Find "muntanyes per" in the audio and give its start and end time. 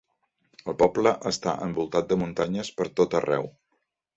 2.25-2.89